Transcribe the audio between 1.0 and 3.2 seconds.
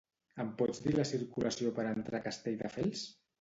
circulació per entrar a Castelldefels?